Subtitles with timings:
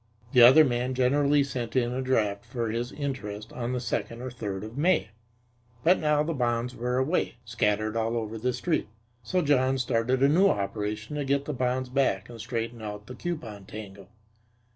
[0.31, 4.31] The other man generally sent in a draft for his interest on the second or
[4.31, 5.09] third of May.
[5.83, 8.87] But now the bonds were away, scattered all over the Street.
[9.21, 13.13] So John started a new operation to get the bonds back and straighten out the
[13.13, 14.09] coupon tangle.